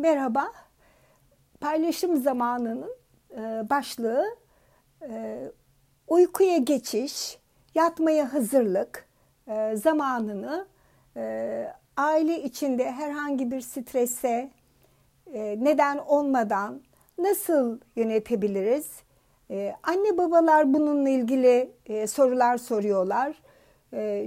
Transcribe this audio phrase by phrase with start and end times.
[0.00, 0.52] Merhaba.
[1.60, 2.96] Paylaşım zamanının
[3.36, 4.24] e, başlığı
[5.02, 5.38] e,
[6.08, 7.38] uykuya geçiş,
[7.74, 9.08] yatmaya hazırlık
[9.48, 10.66] e, zamanını
[11.96, 14.50] aile içinde herhangi bir strese
[15.56, 16.80] neden olmadan
[17.18, 18.90] nasıl yönetebiliriz?
[19.82, 21.72] Anne babalar bununla ilgili
[22.06, 23.42] sorular soruyorlar.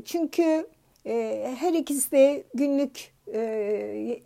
[0.06, 0.68] Çünkü
[1.56, 3.40] her ikisi de günlük e,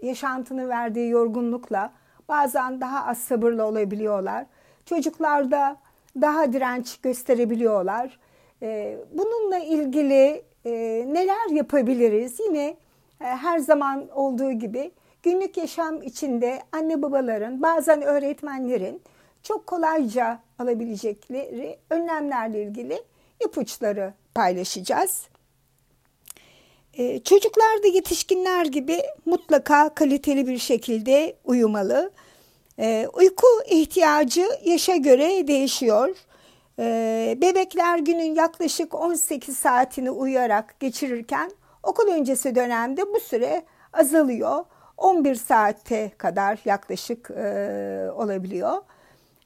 [0.02, 1.94] yaşantını verdiği yorgunlukla
[2.30, 4.46] bazen daha az sabırlı olabiliyorlar.
[4.86, 5.78] Çocuklar da
[6.22, 8.20] daha direnç gösterebiliyorlar.
[8.62, 10.72] E, bununla ilgili e,
[11.08, 12.40] neler yapabiliriz?
[12.40, 12.78] Yine
[13.20, 14.92] her zaman olduğu gibi
[15.24, 19.02] günlük yaşam içinde anne babaların, bazen öğretmenlerin
[19.44, 23.04] çok kolayca alabilecekleri önlemlerle ilgili
[23.46, 25.28] ipuçları paylaşacağız.
[26.98, 32.12] Ee, çocuklar da yetişkinler gibi mutlaka kaliteli bir şekilde uyumalı.
[32.80, 36.16] Ee, uyku ihtiyacı yaşa göre değişiyor.
[36.80, 41.52] Ee, bebekler günün yaklaşık 18 saatini uyuyarak geçirirken
[41.84, 44.66] okul öncesi dönemde bu süre azalıyor.
[44.98, 48.78] 11 saate kadar yaklaşık e, olabiliyor.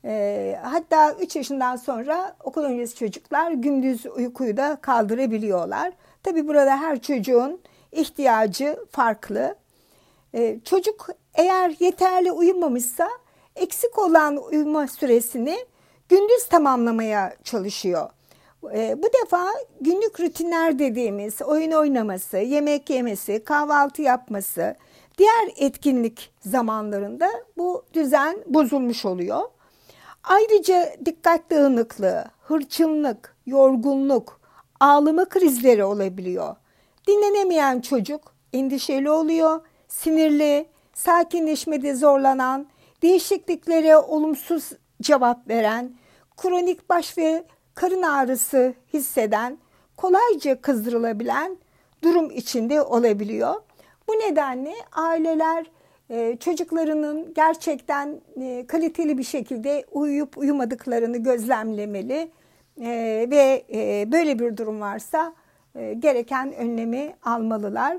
[0.06, 5.94] E, hatta 3 yaşından sonra okul öncesi çocuklar gündüz uykuyu da kaldırabiliyorlar.
[6.24, 9.56] Tabi burada her çocuğun ihtiyacı farklı.
[10.36, 13.10] Ee, çocuk eğer yeterli uyumamışsa
[13.56, 15.58] eksik olan uyuma süresini
[16.10, 18.10] gündüz tamamlamaya çalışıyor.
[18.74, 19.48] Ee, bu defa
[19.82, 24.76] günlük rutinler dediğimiz oyun oynaması, yemek yemesi, kahvaltı yapması,
[25.18, 29.42] diğer etkinlik zamanlarında bu düzen bozulmuş oluyor.
[30.24, 34.42] Ayrıca dikkat dağınıklığı, hırçınlık, yorgunluk,
[34.80, 36.56] ağlama krizleri olabiliyor.
[37.08, 42.68] Dinlenemeyen çocuk endişeli oluyor, sinirli, sakinleşmede zorlanan,
[43.02, 44.70] değişikliklere olumsuz
[45.02, 45.92] cevap veren,
[46.38, 47.44] kronik baş ve
[47.76, 49.58] karın ağrısı hisseden,
[49.98, 51.58] kolayca kızdırılabilen
[52.04, 53.56] durum içinde olabiliyor.
[54.08, 55.66] Bu nedenle aileler
[56.40, 62.32] çocuklarının gerçekten e, kaliteli bir şekilde uyuyup uyumadıklarını gözlemlemeli
[62.82, 65.34] e, ve e, böyle bir durum varsa
[65.76, 67.98] e, gereken önlemi almalılar.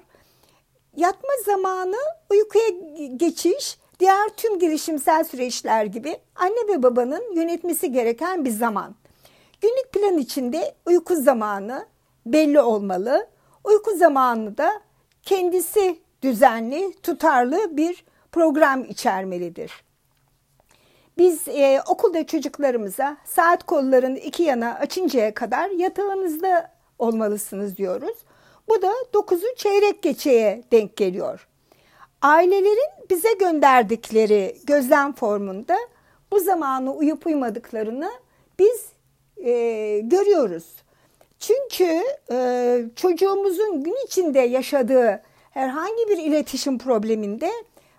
[0.97, 1.97] Yatma zamanı
[2.31, 2.69] uykuya
[3.17, 8.94] geçiş diğer tüm gelişimsel süreçler gibi anne ve babanın yönetmesi gereken bir zaman.
[9.61, 11.87] Günlük plan içinde uyku zamanı
[12.27, 13.27] belli olmalı.
[13.65, 14.71] Uyku zamanı da
[15.23, 19.84] kendisi düzenli, tutarlı bir program içermelidir.
[21.19, 28.16] Biz e, okulda çocuklarımıza saat kollarını iki yana açıncaya kadar yatağınızda olmalısınız diyoruz.
[28.69, 31.49] Bu da 9'u çeyrek geçeye denk geliyor.
[32.22, 35.77] Ailelerin bize gönderdikleri gözlem formunda
[36.32, 38.11] bu zamanı uyup uymadıklarını
[38.59, 38.87] biz
[39.44, 40.65] e, görüyoruz.
[41.38, 42.00] Çünkü
[42.32, 47.50] e, çocuğumuzun gün içinde yaşadığı herhangi bir iletişim probleminde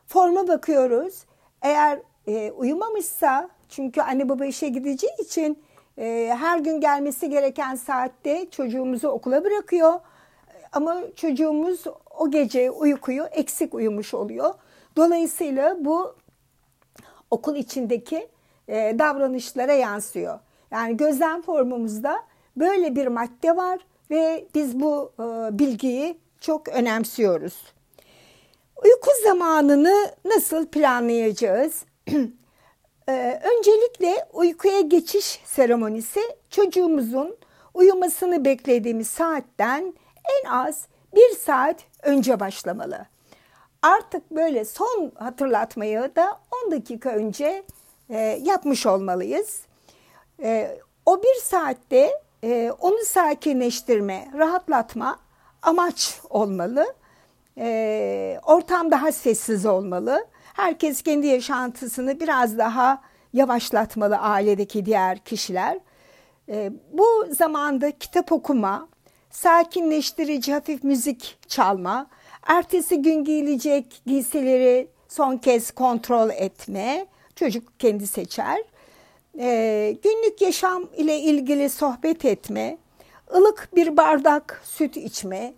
[0.07, 1.23] forma bakıyoruz.
[1.61, 5.63] Eğer e, uyumamışsa çünkü anne baba işe gideceği için
[5.97, 9.93] e, her gün gelmesi gereken saatte çocuğumuzu okula bırakıyor.
[10.71, 11.83] Ama çocuğumuz
[12.19, 14.53] o gece uykuyu eksik uyumuş oluyor.
[14.95, 16.15] Dolayısıyla bu
[17.31, 18.27] okul içindeki
[18.67, 20.39] e, davranışlara yansıyor.
[20.71, 22.19] Yani gözlem formumuzda
[22.57, 23.79] böyle bir madde var
[24.11, 25.23] ve biz bu e,
[25.59, 27.73] bilgiyi çok önemsiyoruz.
[28.83, 31.85] Uyku zamanını nasıl planlayacağız?
[33.09, 37.37] Ee, öncelikle uykuya geçiş seremonisi çocuğumuzun
[37.73, 39.93] uyumasını beklediğimiz saatten
[40.25, 43.05] en az bir saat önce başlamalı.
[43.81, 47.63] Artık böyle son hatırlatmayı da 10 dakika önce
[48.09, 49.61] e, yapmış olmalıyız.
[50.43, 55.19] E, o bir saatte e, onu sakinleştirme, rahatlatma
[55.63, 56.85] amaç olmalı.
[57.57, 60.25] E, ortam daha sessiz olmalı.
[60.54, 63.01] Herkes kendi yaşantısını biraz daha
[63.33, 65.80] yavaşlatmalı ailedeki diğer kişiler.
[66.50, 68.88] E, bu zamanda kitap okuma,
[69.30, 72.07] sakinleştirici hafif müzik çalma,
[72.48, 77.06] ertesi gün giyilecek giysileri son kez kontrol etme,
[77.36, 78.63] çocuk kendi seçer.
[79.39, 82.77] E, günlük yaşam ile ilgili sohbet etme,
[83.35, 85.53] ılık bir bardak süt içme,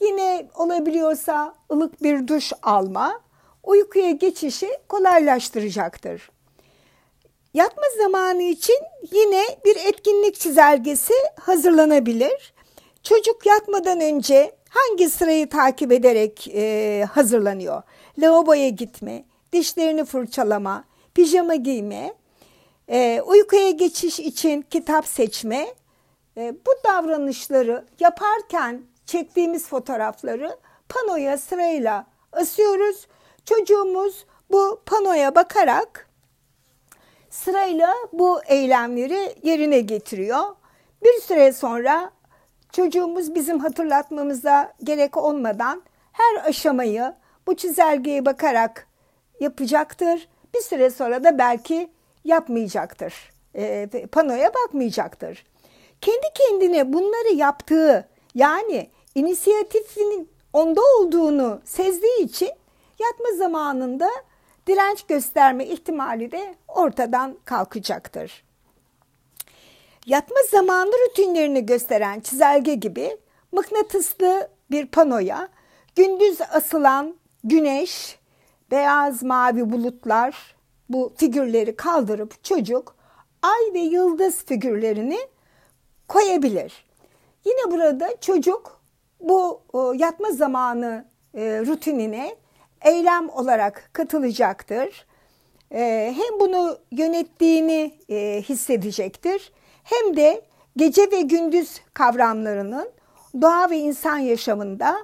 [0.00, 3.20] yine olabiliyorsa ılık bir duş alma
[3.62, 6.30] uykuya geçişi kolaylaştıracaktır.
[7.54, 8.78] Yatma zamanı için
[9.12, 12.54] yine bir etkinlik çizelgesi hazırlanabilir.
[13.02, 17.82] Çocuk yatmadan önce hangi sırayı takip ederek e, hazırlanıyor?
[18.18, 20.84] Lavaboya gitme, dişlerini fırçalama,
[21.14, 22.14] pijama giyme,
[22.88, 25.66] e, uykuya geçiş için kitap seçme,
[26.36, 30.56] e, bu davranışları yaparken çektiğimiz fotoğrafları
[30.88, 33.06] panoya sırayla asıyoruz.
[33.44, 36.08] Çocuğumuz bu panoya bakarak
[37.30, 40.44] sırayla bu eylemleri yerine getiriyor.
[41.04, 42.10] Bir süre sonra
[42.72, 45.82] çocuğumuz bizim hatırlatmamıza gerek olmadan
[46.12, 47.14] her aşamayı
[47.46, 48.88] bu çizelgeye bakarak
[49.40, 50.28] yapacaktır.
[50.54, 51.90] Bir süre sonra da belki
[52.24, 53.32] yapmayacaktır.
[53.54, 55.44] E, panoya bakmayacaktır.
[56.04, 62.50] Kendi kendine bunları yaptığı yani inisiyatifinin onda olduğunu sezdiği için
[62.98, 64.10] yatma zamanında
[64.66, 68.44] direnç gösterme ihtimali de ortadan kalkacaktır.
[70.06, 73.16] Yatma zamanı rutinlerini gösteren çizelge gibi
[73.52, 75.48] mıknatıslı bir panoya
[75.96, 77.14] gündüz asılan
[77.44, 78.18] güneş,
[78.70, 80.56] beyaz mavi bulutlar
[80.88, 82.96] bu figürleri kaldırıp çocuk
[83.42, 85.18] ay ve yıldız figürlerini
[86.08, 86.84] koyabilir.
[87.44, 88.80] Yine burada çocuk
[89.20, 89.60] bu
[89.94, 91.04] yatma zamanı
[91.34, 92.36] e, rutinine
[92.84, 95.06] eylem olarak katılacaktır.
[95.72, 99.52] E, hem bunu yönettiğini e, hissedecektir
[99.84, 100.42] hem de
[100.76, 102.90] gece ve gündüz kavramlarının
[103.40, 104.96] doğa ve insan yaşamında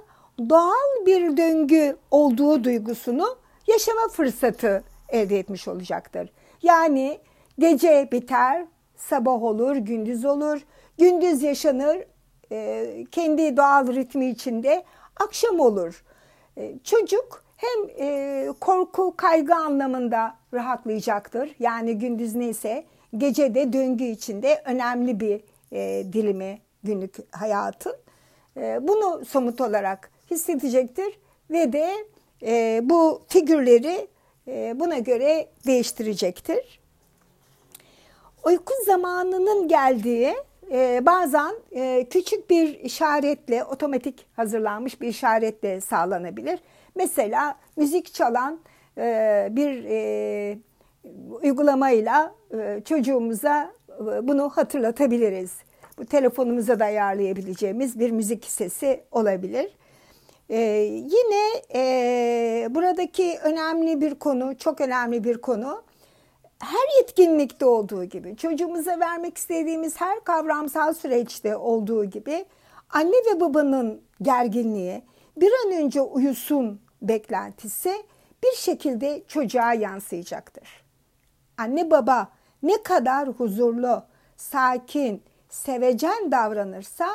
[0.49, 3.37] doğal bir döngü olduğu duygusunu
[3.67, 6.29] yaşama fırsatı elde etmiş olacaktır.
[6.61, 7.19] Yani
[7.59, 8.65] gece biter,
[8.97, 10.61] sabah olur, gündüz olur,
[11.01, 11.97] gündüz yaşanır,
[13.11, 14.83] kendi doğal ritmi içinde
[15.19, 16.03] akşam olur.
[16.83, 21.55] Çocuk hem e, korku, kaygı anlamında rahatlayacaktır.
[21.59, 22.85] Yani gündüz neyse
[23.17, 27.95] gece de döngü içinde önemli bir e, dilimi günlük hayatın.
[28.57, 31.19] E, bunu somut olarak hissedecektir
[31.51, 31.93] ve de
[32.43, 34.07] e, bu figürleri
[34.47, 36.79] e, buna göre değiştirecektir.
[38.45, 40.35] Uyku zamanının geldiği
[40.71, 46.59] e, bazen e, küçük bir işaretle, otomatik hazırlanmış bir işaretle sağlanabilir.
[46.95, 48.59] Mesela müzik çalan
[48.97, 50.57] e, bir e,
[51.43, 55.51] uygulamayla e, çocuğumuza e, bunu hatırlatabiliriz.
[55.97, 59.77] Bu telefonumuza da ayarlayabileceğimiz bir müzik sesi olabilir.
[60.49, 60.59] Ee,
[60.91, 65.83] yine e, buradaki önemli bir konu, çok önemli bir konu.
[66.61, 72.45] Her yetkinlikte olduğu gibi, çocuğumuza vermek istediğimiz her kavramsal süreçte olduğu gibi
[72.89, 75.01] anne ve babanın gerginliği,
[75.37, 77.93] bir an önce uyusun beklentisi
[78.43, 80.83] bir şekilde çocuğa yansıyacaktır.
[81.57, 82.27] Anne baba
[82.63, 84.03] ne kadar huzurlu,
[84.37, 87.07] sakin, sevecen davranırsa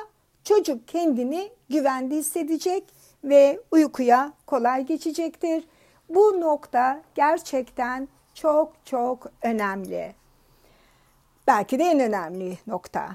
[0.45, 2.85] çocuk kendini güvende hissedecek
[3.25, 5.65] ve uykuya kolay geçecektir.
[6.09, 10.15] Bu nokta gerçekten çok çok önemli.
[11.47, 13.09] Belki de en önemli nokta.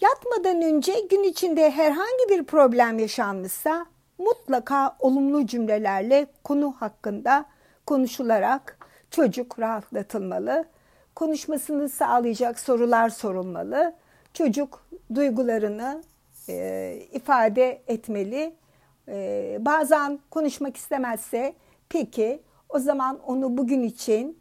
[0.00, 3.86] Yatmadan önce gün içinde herhangi bir problem yaşanmışsa
[4.18, 7.46] mutlaka olumlu cümlelerle konu hakkında
[7.86, 8.78] konuşularak
[9.10, 10.64] çocuk rahatlatılmalı.
[11.14, 13.94] Konuşmasını sağlayacak sorular sorulmalı.
[14.34, 16.02] Çocuk duygularını
[16.48, 18.54] e, ifade etmeli.
[19.08, 21.54] E, bazen konuşmak istemezse
[21.88, 22.42] peki
[22.76, 24.38] o zaman onu bugün için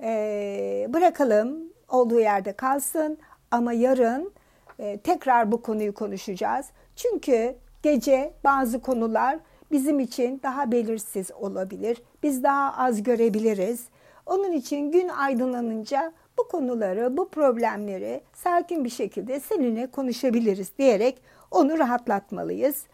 [0.00, 3.18] e, bırakalım olduğu yerde kalsın
[3.50, 4.32] ama yarın
[4.78, 6.66] e, tekrar bu konuyu konuşacağız.
[6.96, 9.38] Çünkü gece bazı konular
[9.70, 12.02] bizim için daha belirsiz olabilir.
[12.22, 13.84] Biz daha az görebiliriz.
[14.26, 21.78] Onun için gün aydınlanınca bu konuları, bu problemleri sakin bir şekilde seninle konuşabiliriz diyerek onu
[21.78, 22.84] rahatlatmalıyız.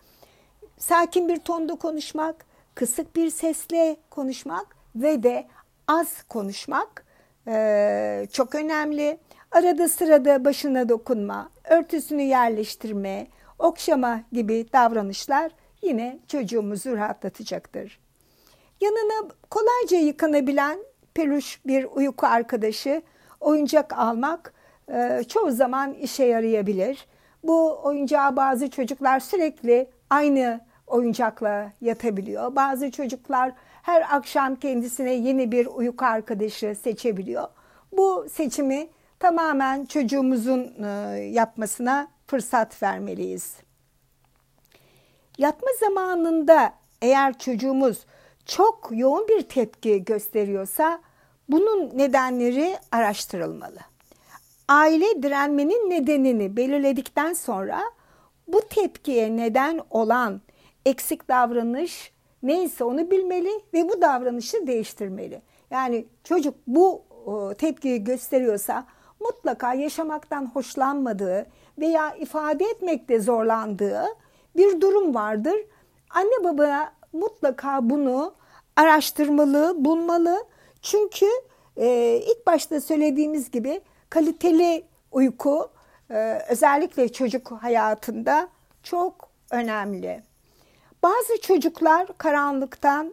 [0.78, 5.46] Sakin bir tonda konuşmak, kısık bir sesle konuşmak ve de
[5.88, 7.04] az konuşmak
[7.48, 9.18] e, çok önemli.
[9.50, 13.26] Arada sırada başına dokunma, örtüsünü yerleştirme,
[13.58, 18.00] okşama gibi davranışlar yine çocuğumuzu rahatlatacaktır.
[18.80, 20.78] Yanına kolayca yıkanabilen
[21.14, 23.02] peluş bir uyku arkadaşı
[23.40, 24.52] oyuncak almak
[24.88, 27.06] e, çoğu zaman işe yarayabilir.
[27.44, 32.56] Bu oyuncağı bazı çocuklar sürekli aynı oyuncakla yatabiliyor.
[32.56, 37.48] Bazı çocuklar her akşam kendisine yeni bir uyku arkadaşı seçebiliyor.
[37.92, 40.88] Bu seçimi tamamen çocuğumuzun e,
[41.32, 43.56] yapmasına fırsat vermeliyiz.
[45.38, 46.72] Yatma zamanında
[47.02, 48.06] eğer çocuğumuz
[48.46, 51.00] çok yoğun bir tepki gösteriyorsa
[51.48, 53.78] bunun nedenleri araştırılmalı.
[54.68, 57.82] Aile direnmenin nedenini belirledikten sonra
[58.48, 60.40] bu tepkiye neden olan
[60.86, 62.12] eksik davranış
[62.42, 65.42] neyse onu bilmeli ve bu davranışı değiştirmeli.
[65.70, 67.02] Yani çocuk bu
[67.58, 68.86] tepkiyi gösteriyorsa
[69.20, 71.46] mutlaka yaşamaktan hoşlanmadığı
[71.78, 74.04] veya ifade etmekte zorlandığı
[74.56, 75.56] bir durum vardır.
[76.10, 78.34] Anne baba mutlaka bunu
[78.76, 80.44] araştırmalı, bulmalı.
[80.82, 81.26] Çünkü
[81.76, 83.80] e, ilk başta söylediğimiz gibi
[84.10, 85.70] kaliteli uyku
[86.10, 88.48] e, özellikle çocuk hayatında
[88.82, 90.22] çok önemli.
[91.02, 93.12] Bazı çocuklar karanlıktan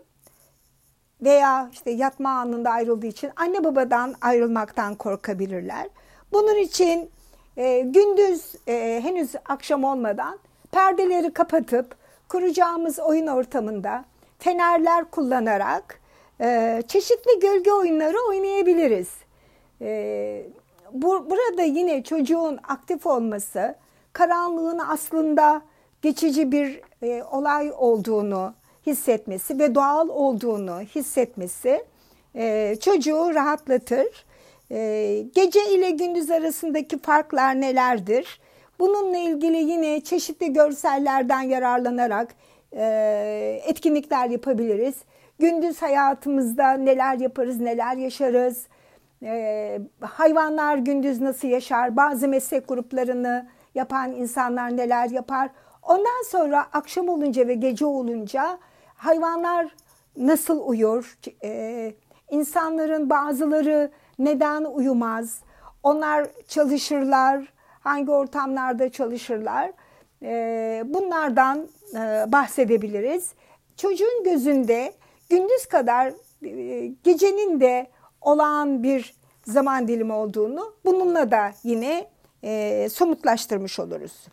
[1.22, 5.90] veya işte yatma anında ayrıldığı için anne babadan ayrılmaktan korkabilirler.
[6.32, 7.12] Bunun için
[7.58, 10.40] e, gündüz e, henüz akşam olmadan
[10.72, 11.96] perdeleri kapatıp
[12.30, 14.06] kuracağımız oyun ortamında
[14.40, 16.00] fenerler kullanarak
[16.42, 19.10] e, çeşitli gölge oyunları oynayabiliriz.
[19.82, 20.46] E,
[20.92, 23.76] bu, burada yine çocuğun aktif olması,
[24.14, 25.62] karanlığın aslında
[26.02, 28.54] geçici bir e, olay olduğunu
[28.86, 31.84] hissetmesi ve doğal olduğunu hissetmesi
[32.36, 34.26] e, çocuğu rahatlatır.
[34.72, 38.40] E, gece ile gündüz arasındaki farklar nelerdir?
[38.80, 42.36] Bununla ilgili yine çeşitli görsellerden yararlanarak
[42.74, 44.96] e, etkinlikler yapabiliriz.
[45.40, 48.68] Gündüz hayatımızda neler yaparız, neler yaşarız,
[49.24, 55.50] e, hayvanlar gündüz nasıl yaşar, bazı meslek gruplarını yapan insanlar neler yapar.
[55.90, 58.60] Ondan sonra akşam olunca ve gece olunca
[58.96, 59.68] hayvanlar
[60.18, 61.94] nasıl uyur, e,
[62.32, 65.40] insanların bazıları neden uyumaz,
[65.84, 69.72] onlar çalışırlar, hangi ortamlarda çalışırlar.
[70.24, 71.98] E, bunlardan e,
[72.32, 73.34] bahsedebiliriz.
[73.78, 74.94] Çocuğun gözünde
[75.30, 76.14] gündüz kadar
[76.46, 77.88] e, gecenin de
[78.22, 79.16] olağan bir
[79.48, 82.08] zaman dilimi olduğunu bununla da yine
[82.44, 84.28] e, somutlaştırmış oluruz.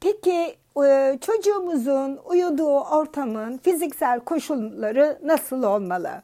[0.00, 6.22] Peki e, çocuğumuzun uyuduğu ortamın fiziksel koşulları nasıl olmalı?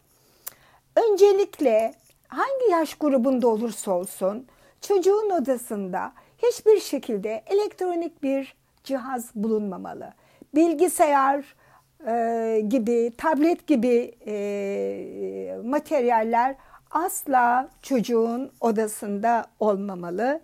[0.96, 1.94] Öncelikle
[2.28, 4.46] hangi yaş grubunda olursa olsun
[4.80, 8.54] çocuğun odasında hiçbir şekilde elektronik bir
[8.84, 10.14] cihaz bulunmamalı.
[10.54, 11.54] Bilgisayar
[12.06, 16.54] e, gibi, tablet gibi e, materyaller
[16.90, 20.40] asla çocuğun odasında olmamalı.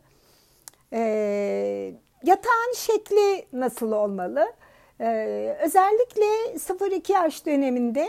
[0.92, 4.52] E, yatağın şekli nasıl olmalı?
[5.00, 8.08] E, özellikle 0-2 yaş döneminde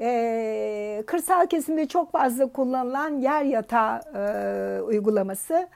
[0.00, 5.68] e, kırsal kesimde çok fazla kullanılan yer yatağı e, uygulaması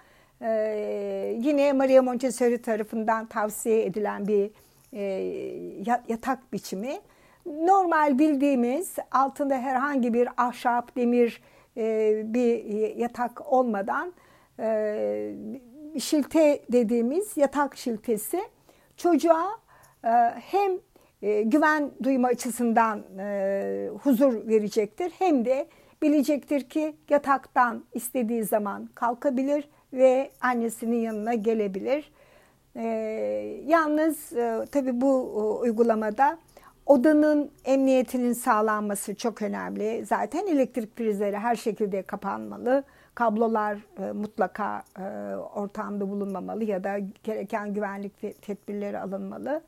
[0.43, 4.51] e, yine Maria Montessori tarafından tavsiye edilen bir
[4.93, 5.03] e,
[6.09, 7.01] yatak biçimi.
[7.47, 11.43] Normal bildiğimiz altında herhangi bir ahşap, demir
[11.77, 12.65] e, bir
[12.97, 14.13] yatak olmadan
[14.59, 15.35] e,
[16.01, 18.43] şilte dediğimiz yatak şiltesi
[18.97, 19.51] çocuğa
[20.05, 20.09] e,
[20.41, 20.73] hem
[21.45, 22.99] güven duyma açısından
[24.03, 25.69] huzur verecektir hem de
[26.03, 32.13] bilecektir ki yataktan istediği zaman kalkabilir ve annesinin yanına gelebilir.
[33.67, 34.29] Yalnız
[34.71, 36.39] tabii bu uygulamada
[36.87, 40.05] Odanın emniyetinin sağlanması çok önemli.
[40.07, 42.85] Zaten elektrik prizleri her şekilde kapanmalı.
[43.15, 45.03] Kablolar e, mutlaka e,
[45.37, 49.63] ortamda bulunmamalı ya da gereken güvenlik tedbirleri alınmalı.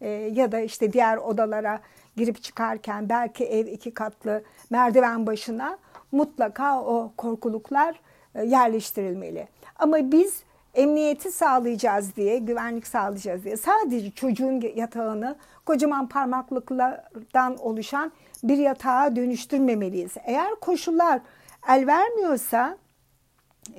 [0.00, 1.80] E, ya da işte diğer odalara
[2.16, 5.78] girip çıkarken belki ev iki katlı merdiven başına
[6.12, 8.00] mutlaka o korkuluklar
[8.34, 9.48] e, yerleştirilmeli.
[9.78, 10.42] Ama biz
[10.74, 20.12] emniyeti sağlayacağız diye, güvenlik sağlayacağız diye sadece çocuğun yatağını kocaman parmaklıklardan oluşan bir yatağa dönüştürmemeliyiz.
[20.24, 21.20] Eğer koşullar
[21.68, 22.78] el vermiyorsa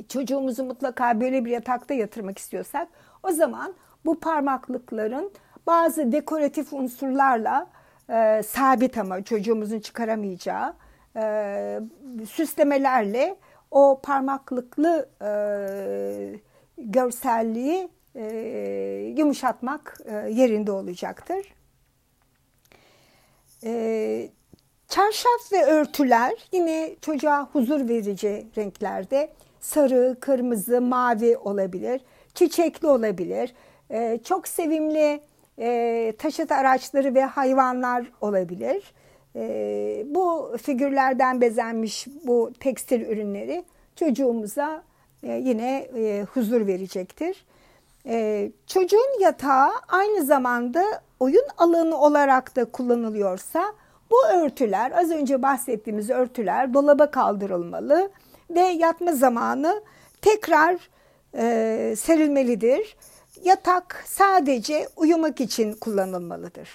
[0.09, 2.87] çocuğumuzu mutlaka böyle bir yatakta yatırmak istiyorsak
[3.23, 3.73] o zaman
[4.05, 5.31] bu parmaklıkların
[5.67, 7.67] bazı dekoratif unsurlarla
[8.09, 10.73] e, sabit ama çocuğumuzun çıkaramayacağı
[11.15, 11.79] e,
[12.29, 13.35] süslemelerle
[13.71, 15.29] o parmaklıklı e,
[16.77, 18.25] görselliği e,
[19.17, 21.53] yumuşatmak e, yerinde olacaktır.
[23.63, 24.29] E,
[24.87, 32.01] çarşaf ve örtüler yine çocuğa huzur verici renklerde sarı, kırmızı, mavi olabilir,
[32.33, 33.53] çiçekli olabilir,
[33.91, 35.21] e, çok sevimli
[35.59, 38.93] e, taşıt araçları ve hayvanlar olabilir.
[39.35, 43.63] E, bu figürlerden bezenmiş bu tekstil ürünleri
[43.95, 44.83] çocuğumuza
[45.23, 47.45] e, yine e, huzur verecektir.
[48.05, 50.83] E, çocuğun yatağı aynı zamanda
[51.19, 53.63] oyun alanı olarak da kullanılıyorsa
[54.11, 58.09] bu örtüler az önce bahsettiğimiz örtüler dolaba kaldırılmalı
[58.55, 59.81] ve yatma zamanı
[60.21, 60.89] tekrar
[61.37, 62.95] e, serilmelidir.
[63.43, 66.69] Yatak sadece uyumak için kullanılmalıdır.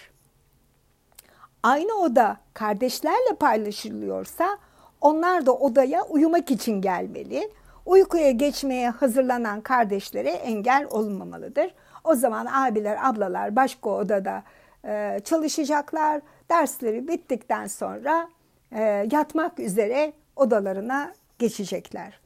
[1.63, 4.59] aynı oda kardeşlerle paylaşılıyorsa
[5.01, 7.51] onlar da odaya uyumak için gelmeli.
[7.87, 11.75] Uykuya geçmeye hazırlanan kardeşlere engel olunmamalıdır.
[12.05, 14.43] O zaman abiler, ablalar başka odada
[14.85, 16.21] e, çalışacaklar.
[16.51, 18.29] Dersleri bittikten sonra
[18.73, 22.19] e, yatmak üzere odalarına geçecekler.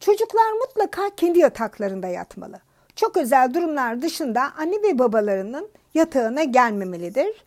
[0.00, 2.60] Çocuklar mutlaka kendi yataklarında yatmalı.
[2.96, 7.44] Çok özel durumlar dışında anne ve babalarının yatağına gelmemelidir.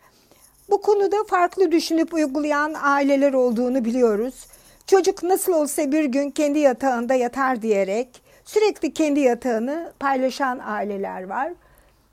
[0.70, 4.46] Bu konuda farklı düşünüp uygulayan aileler olduğunu biliyoruz.
[4.86, 11.52] Çocuk nasıl olsa bir gün kendi yatağında yatar diyerek sürekli kendi yatağını paylaşan aileler var.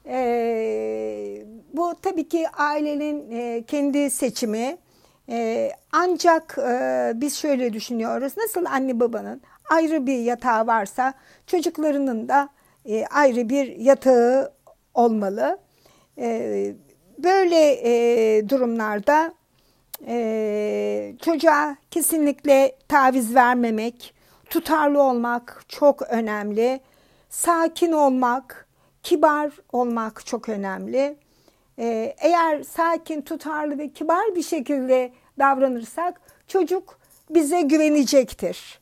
[0.05, 4.77] Ee, bu tabii ki ailenin e, kendi seçimi.
[5.29, 8.33] E, ancak e, biz şöyle düşünüyoruz.
[8.37, 11.13] Nasıl anne babanın ayrı bir yatağı varsa
[11.47, 12.49] çocuklarının da
[12.85, 14.53] e, ayrı bir yatağı
[14.93, 15.59] olmalı.
[16.17, 16.73] E,
[17.23, 19.33] böyle e, durumlarda
[20.07, 24.13] e, çocuğa kesinlikle taviz vermemek,
[24.49, 26.79] tutarlı olmak çok önemli.
[27.29, 28.67] Sakin olmak,
[29.03, 31.17] kibar olmak çok önemli.
[31.79, 38.79] E, eğer sakin, tutarlı ve kibar bir şekilde davranırsak çocuk bize güvenecektir.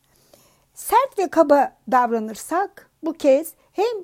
[0.74, 3.98] Sert ve kaba davranırsak bu kez hem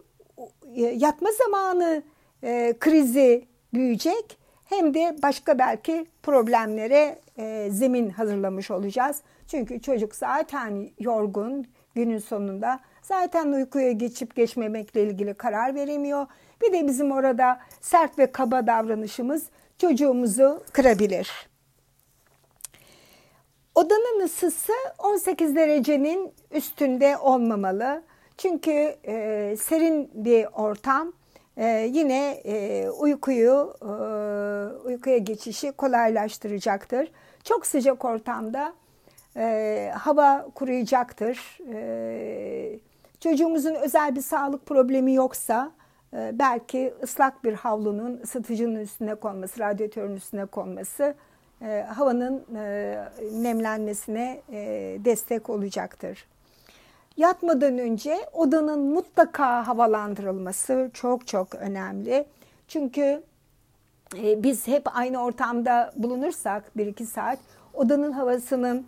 [0.75, 2.03] e, yatma zamanı
[2.43, 9.21] e, krizi büyüyecek hem de başka belki problemlere e, zemin hazırlamış olacağız.
[9.47, 16.27] Çünkü çocuk zaten yorgun günün sonunda zaten uykuya geçip geçmemekle ilgili karar veremiyor.
[16.61, 19.43] Bir de bizim orada sert ve kaba davranışımız
[19.77, 21.49] çocuğumuzu kırabilir.
[23.75, 28.03] Odanın ısısı 18 derecenin üstünde olmamalı.
[28.37, 31.13] Çünkü e, serin bir ortam
[31.57, 33.87] e, yine e, uykuyu e,
[34.87, 37.11] uykuya geçişi kolaylaştıracaktır.
[37.43, 38.73] Çok sıcak ortamda
[39.37, 41.59] e, hava kuruyacaktır.
[41.73, 42.79] E,
[43.23, 45.71] çocuğumuzun özel bir sağlık problemi yoksa
[46.13, 51.15] e, belki ıslak bir havlunun ısıtıcının üstüne konması, radyatörün üstüne konması
[51.61, 52.95] e, havanın e,
[53.33, 54.41] nemlenmesine
[55.05, 56.25] destek olacaktır.
[57.17, 62.25] Yatmadan önce odanın mutlaka havalandırılması çok çok önemli.
[62.67, 63.23] Çünkü
[64.15, 67.39] biz hep aynı ortamda bulunursak bir iki saat
[67.73, 68.87] odanın havasının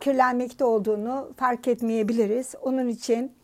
[0.00, 2.54] kirlenmekte olduğunu fark etmeyebiliriz.
[2.62, 3.37] Onun için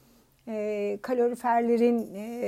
[0.48, 2.46] e, kaloriferlerin e,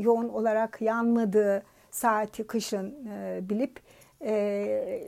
[0.00, 3.80] yoğun olarak yanmadığı saati kışın e, bilip
[4.24, 5.02] e,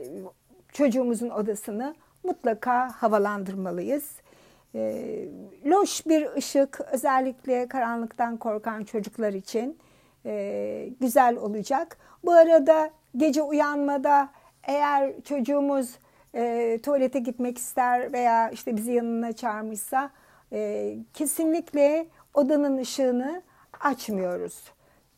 [0.73, 4.11] çocuğumuzun odasını mutlaka havalandırmalıyız.
[4.75, 5.05] E,
[5.65, 9.77] loş bir ışık özellikle karanlıktan korkan çocuklar için
[10.25, 11.97] e, güzel olacak.
[12.23, 14.29] Bu arada gece uyanmada
[14.63, 15.89] eğer çocuğumuz
[16.35, 20.11] e, tuvalete gitmek ister veya işte bizi yanına çağırmışsa
[20.53, 23.41] e, kesinlikle odanın ışığını
[23.79, 24.63] açmıyoruz.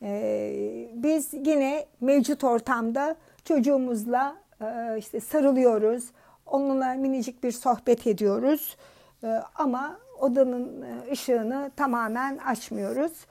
[0.02, 6.12] E, biz yine mevcut ortamda çocuğumuzla e, işte sarılıyoruz,
[6.46, 8.78] onunla minicik bir sohbet ediyoruz.
[9.24, 13.26] E, ama odanın e, ışığını tamamen açmıyoruz.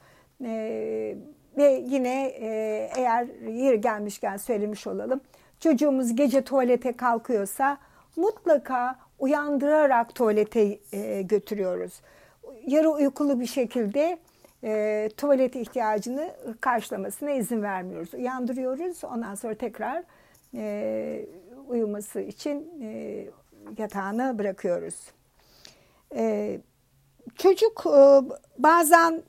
[0.45, 1.17] E,
[1.57, 2.49] ve yine e,
[2.97, 5.21] eğer yeri gelmişken söylemiş olalım.
[5.61, 7.79] Çocuğumuz gece tuvalete kalkıyorsa
[8.17, 12.01] mutlaka uyandırarak tuvalete e, götürüyoruz.
[12.67, 14.19] Yarı uykulu bir şekilde
[14.65, 18.15] e, tuvalet ihtiyacını karşılamasına izin vermiyoruz.
[18.15, 20.03] Uyandırıyoruz ondan sonra tekrar
[20.55, 21.27] e,
[21.69, 23.25] uyuması için e,
[23.79, 24.95] yatağına bırakıyoruz.
[26.15, 26.59] E,
[27.37, 28.21] çocuk e,
[28.59, 29.23] bazen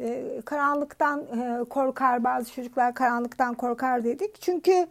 [0.00, 4.40] e, karanlıktan e, korkar, bazı çocuklar karanlıktan korkar dedik.
[4.40, 4.86] Çünkü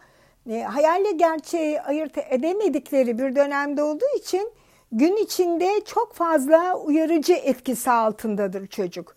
[0.50, 4.52] e, hayalle gerçeği ayırt edemedikleri bir dönemde olduğu için
[4.92, 9.16] gün içinde çok fazla uyarıcı etkisi altındadır çocuk.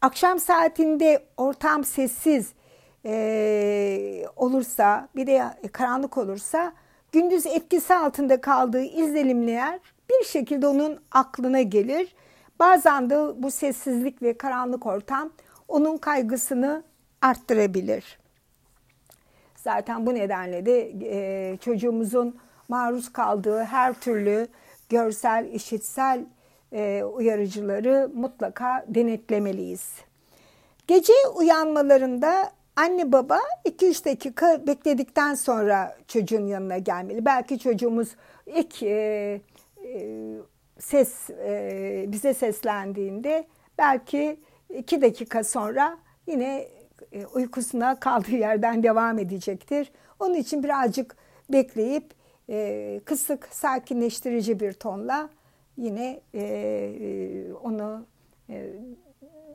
[0.00, 2.52] Akşam saatinde ortam sessiz
[3.04, 6.72] e, olursa, bir de karanlık olursa
[7.12, 12.14] gündüz etkisi altında kaldığı izlenimler bir şekilde onun aklına gelir.
[12.58, 15.30] Bazen de bu sessizlik ve karanlık ortam
[15.68, 16.82] onun kaygısını
[17.22, 18.18] arttırabilir.
[19.56, 22.36] Zaten bu nedenle de e, çocuğumuzun
[22.68, 24.48] maruz kaldığı her türlü
[24.88, 26.24] görsel, işitsel
[26.72, 29.90] e, uyarıcıları mutlaka denetlemeliyiz.
[30.86, 37.24] Gece uyanmalarında anne baba 2-3 dakika bekledikten sonra çocuğun yanına gelmeli.
[37.24, 38.08] Belki çocuğumuz
[38.46, 39.40] ilk e,
[39.84, 40.10] e,
[40.78, 41.28] ses
[42.12, 43.46] bize seslendiğinde
[43.78, 44.40] belki
[44.74, 46.68] iki dakika sonra yine
[47.34, 49.92] uykusuna kaldığı yerden devam edecektir.
[50.20, 51.16] Onun için birazcık
[51.52, 52.14] bekleyip
[52.48, 55.30] e, kısık, sakinleştirici bir tonla
[55.76, 58.06] yine e, e, onu
[58.48, 58.72] e,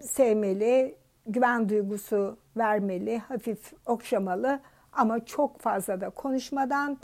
[0.01, 0.95] sevmeli,
[1.27, 4.59] güven duygusu vermeli, hafif okşamalı
[4.93, 6.97] ama çok fazla da konuşmadan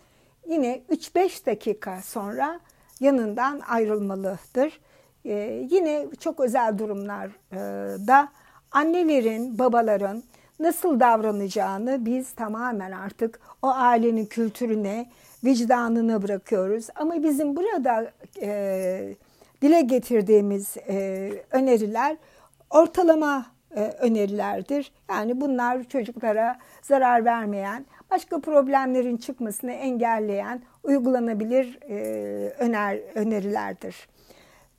[0.48, 2.60] yine 3-5 dakika sonra
[3.00, 4.80] yanından ayrılmalıdır.
[5.26, 8.28] Ee, yine çok özel durumlarda e,
[8.71, 10.24] annelerin, babaların
[10.60, 15.10] nasıl davranacağını biz tamamen artık o ailenin kültürüne,
[15.45, 16.88] vicdanına bırakıyoruz.
[16.95, 19.15] Ama bizim burada e,
[19.62, 22.17] dile getirdiğimiz e, öneriler
[22.69, 24.91] ortalama e, önerilerdir.
[25.10, 31.95] Yani bunlar çocuklara zarar vermeyen, başka problemlerin çıkmasını engelleyen uygulanabilir e,
[32.49, 34.08] öner önerilerdir.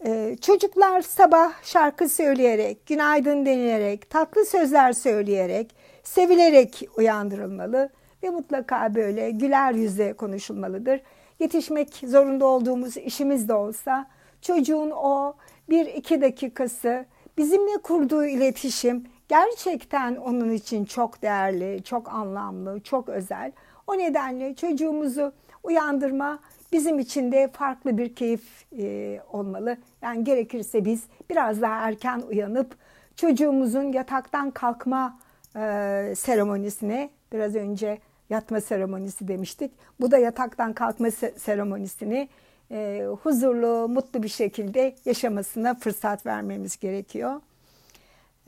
[0.07, 7.91] E, çocuklar sabah şarkı söyleyerek, günaydın denilerek, tatlı sözler söyleyerek, sevilerek uyandırılmalı
[8.27, 11.01] ve mutlaka böyle güler yüzle konuşulmalıdır.
[11.39, 14.07] Yetişmek zorunda olduğumuz işimiz de olsa
[14.43, 15.35] çocuğun o
[15.71, 17.05] bir iki dakikası
[17.39, 23.53] bizimle kurduğu iletişim gerçekten onun için çok değerli, çok anlamlı, çok özel.
[23.87, 26.39] O nedenle çocuğumuzu uyandırma
[26.73, 29.77] bizim için de farklı bir keyif e, olmalı.
[30.03, 32.77] Yani gerekirse biz biraz daha erken uyanıp
[33.17, 35.19] çocuğumuzun yataktan kalkma
[35.57, 37.99] e, seremonisine biraz önce
[38.31, 39.73] yatma seremonisi demiştik.
[40.01, 42.29] Bu da yataktan kalkma seremonisini
[42.71, 47.41] e, huzurlu, mutlu bir şekilde yaşamasına fırsat vermemiz gerekiyor.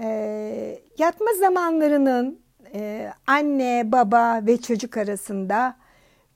[0.00, 2.40] E, yatma zamanlarının
[2.74, 5.76] e, anne, baba ve çocuk arasında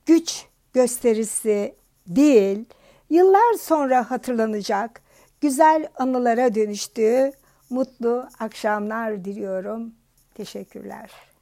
[0.05, 1.75] güç gösterisi
[2.07, 2.65] değil,
[3.09, 5.01] yıllar sonra hatırlanacak
[5.41, 7.31] güzel anılara dönüştüğü
[7.69, 9.93] mutlu akşamlar diliyorum.
[10.35, 11.32] Teşekkürler.